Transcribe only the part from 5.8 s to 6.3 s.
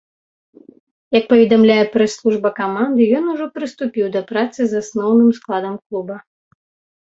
клуба.